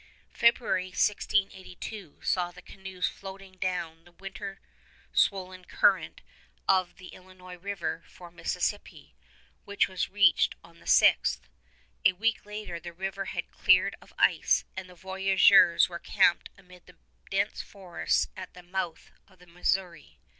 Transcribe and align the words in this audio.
February 0.33 0.85
of 0.87 0.93
1682 0.97 2.19
saw 2.23 2.49
the 2.49 2.63
canoes 2.63 3.07
floating 3.07 3.51
down 3.59 4.03
the 4.03 4.11
winter 4.11 4.59
swollen 5.13 5.63
current 5.63 6.21
of 6.67 6.95
the 6.97 7.09
Illinois 7.09 7.55
River 7.55 8.03
for 8.07 8.31
the 8.31 8.35
Mississippi, 8.35 9.13
which 9.63 9.87
was 9.87 10.09
reached 10.09 10.55
on 10.63 10.79
the 10.79 10.87
6th. 10.87 11.41
A 12.03 12.13
week 12.13 12.47
later 12.47 12.79
the 12.79 12.93
river 12.93 13.25
had 13.25 13.51
cleared 13.51 13.95
of 14.01 14.11
ice, 14.17 14.65
and 14.75 14.89
the 14.89 14.95
voyageurs 14.95 15.87
were 15.87 15.99
camped 15.99 16.49
amid 16.57 16.87
the 16.87 16.97
dense 17.29 17.61
forests 17.61 18.27
at 18.35 18.55
the 18.55 18.63
mouth 18.63 19.11
of 19.27 19.37
the 19.37 19.45
Missouri. 19.45 20.17